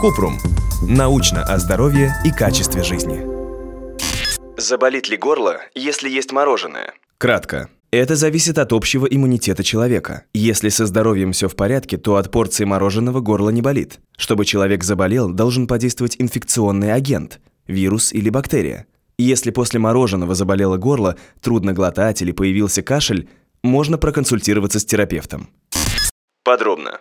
Купрум. 0.00 0.38
Научно 0.82 1.42
о 1.42 1.58
здоровье 1.58 2.14
и 2.24 2.30
качестве 2.30 2.82
жизни. 2.82 3.24
Заболит 4.56 5.08
ли 5.08 5.16
горло, 5.16 5.60
если 5.74 6.08
есть 6.08 6.32
мороженое? 6.32 6.92
Кратко. 7.18 7.68
Это 7.92 8.16
зависит 8.16 8.58
от 8.58 8.72
общего 8.72 9.06
иммунитета 9.06 9.62
человека. 9.62 10.24
Если 10.32 10.70
со 10.70 10.86
здоровьем 10.86 11.32
все 11.32 11.48
в 11.48 11.54
порядке, 11.54 11.98
то 11.98 12.16
от 12.16 12.30
порции 12.30 12.64
мороженого 12.64 13.20
горло 13.20 13.50
не 13.50 13.62
болит. 13.62 14.00
Чтобы 14.16 14.44
человек 14.44 14.82
заболел, 14.82 15.30
должен 15.30 15.66
подействовать 15.66 16.16
инфекционный 16.18 16.92
агент– 16.92 17.40
вирус 17.66 18.12
или 18.12 18.30
бактерия. 18.30 18.86
Если 19.18 19.50
после 19.50 19.78
мороженого 19.78 20.34
заболело 20.34 20.78
горло, 20.78 21.16
трудно 21.40 21.74
глотать 21.74 22.22
или 22.22 22.32
появился 22.32 22.82
кашель, 22.82 23.28
можно 23.62 23.98
проконсультироваться 23.98 24.80
с 24.80 24.84
терапевтом. 24.84 25.50
Подробно. 26.44 27.00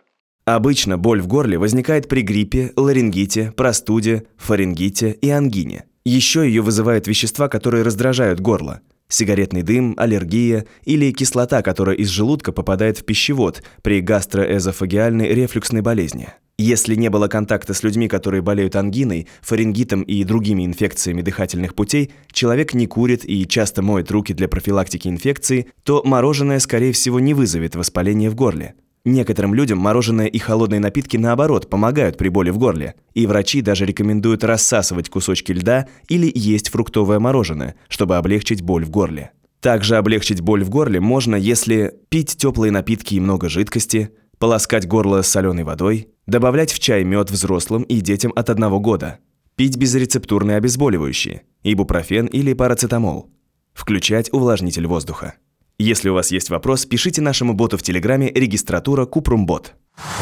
Обычно 0.55 0.97
боль 0.97 1.21
в 1.21 1.27
горле 1.27 1.57
возникает 1.57 2.09
при 2.09 2.23
гриппе, 2.23 2.73
ларингите, 2.75 3.53
простуде, 3.55 4.23
фарингите 4.35 5.11
и 5.11 5.29
ангине. 5.29 5.85
Еще 6.03 6.45
ее 6.45 6.61
вызывают 6.61 7.07
вещества, 7.07 7.47
которые 7.47 7.83
раздражают 7.83 8.41
горло. 8.41 8.81
Сигаретный 9.07 9.61
дым, 9.61 9.95
аллергия 9.97 10.65
или 10.83 11.13
кислота, 11.13 11.61
которая 11.61 11.95
из 11.95 12.09
желудка 12.09 12.51
попадает 12.51 12.97
в 12.97 13.05
пищевод 13.05 13.63
при 13.81 14.01
гастроэзофагиальной 14.01 15.29
рефлюксной 15.29 15.79
болезни. 15.79 16.27
Если 16.57 16.95
не 16.95 17.09
было 17.09 17.29
контакта 17.29 17.73
с 17.73 17.81
людьми, 17.81 18.09
которые 18.09 18.41
болеют 18.41 18.75
ангиной, 18.75 19.29
фарингитом 19.41 20.01
и 20.01 20.21
другими 20.25 20.65
инфекциями 20.65 21.21
дыхательных 21.21 21.75
путей, 21.75 22.11
человек 22.33 22.73
не 22.73 22.87
курит 22.87 23.23
и 23.23 23.47
часто 23.47 23.81
моет 23.81 24.11
руки 24.11 24.33
для 24.33 24.49
профилактики 24.49 25.07
инфекции, 25.07 25.67
то 25.83 26.01
мороженое, 26.03 26.59
скорее 26.59 26.91
всего, 26.91 27.21
не 27.21 27.33
вызовет 27.33 27.77
воспаление 27.77 28.29
в 28.29 28.35
горле. 28.35 28.75
Некоторым 29.03 29.55
людям 29.55 29.79
мороженое 29.79 30.27
и 30.27 30.37
холодные 30.37 30.79
напитки, 30.79 31.17
наоборот, 31.17 31.69
помогают 31.69 32.17
при 32.17 32.29
боли 32.29 32.51
в 32.51 32.59
горле. 32.59 32.95
И 33.15 33.25
врачи 33.25 33.61
даже 33.61 33.85
рекомендуют 33.85 34.43
рассасывать 34.43 35.09
кусочки 35.09 35.51
льда 35.51 35.87
или 36.07 36.31
есть 36.33 36.69
фруктовое 36.69 37.19
мороженое, 37.19 37.75
чтобы 37.87 38.17
облегчить 38.17 38.61
боль 38.61 38.85
в 38.85 38.91
горле. 38.91 39.31
Также 39.59 39.97
облегчить 39.97 40.41
боль 40.41 40.63
в 40.63 40.69
горле 40.69 40.99
можно, 40.99 41.35
если 41.35 41.93
пить 42.09 42.37
теплые 42.37 42.71
напитки 42.71 43.15
и 43.15 43.19
много 43.19 43.49
жидкости, 43.49 44.11
полоскать 44.37 44.87
горло 44.87 45.21
соленой 45.23 45.63
водой, 45.63 46.09
добавлять 46.27 46.71
в 46.71 46.79
чай 46.79 47.03
мед 47.03 47.29
взрослым 47.29 47.83
и 47.83 48.01
детям 48.01 48.33
от 48.35 48.49
одного 48.49 48.79
года, 48.79 49.19
пить 49.55 49.77
безрецептурные 49.77 50.57
обезболивающие, 50.57 51.43
ибупрофен 51.63 52.25
или 52.25 52.53
парацетамол, 52.53 53.29
включать 53.73 54.33
увлажнитель 54.33 54.87
воздуха. 54.87 55.35
Если 55.81 56.09
у 56.09 56.13
вас 56.13 56.29
есть 56.29 56.51
вопрос, 56.51 56.85
пишите 56.85 57.21
нашему 57.21 57.55
боту 57.55 57.75
в 57.75 57.81
Телеграме 57.81 58.31
регистратура 58.31 59.07
Купрумбот. 59.07 59.73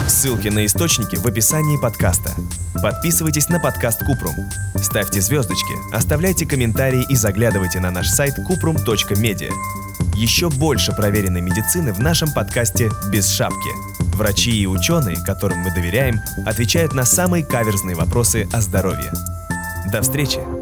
Ссылки 0.07 0.47
на 0.47 0.65
источники 0.65 1.17
в 1.17 1.25
описании 1.25 1.77
подкаста. 1.77 2.31
Подписывайтесь 2.81 3.49
на 3.49 3.59
подкаст 3.59 3.99
Купрум. 4.05 4.35
Ставьте 4.81 5.19
звездочки, 5.19 5.73
оставляйте 5.93 6.47
комментарии 6.47 7.05
и 7.09 7.15
заглядывайте 7.15 7.81
на 7.81 7.91
наш 7.91 8.07
сайт 8.07 8.35
kuprum.media. 8.49 9.51
Еще 10.15 10.49
больше 10.49 10.93
проверенной 10.93 11.41
медицины 11.41 11.91
в 11.91 11.99
нашем 11.99 12.31
подкасте 12.31 12.89
«Без 13.11 13.29
шапки». 13.29 13.69
Врачи 14.15 14.51
и 14.51 14.65
ученые, 14.65 15.17
которым 15.25 15.59
мы 15.59 15.73
доверяем, 15.75 16.21
отвечают 16.45 16.93
на 16.93 17.03
самые 17.03 17.43
каверзные 17.43 17.97
вопросы 17.97 18.47
о 18.53 18.61
здоровье. 18.61 19.11
До 19.91 20.01
встречи! 20.01 20.58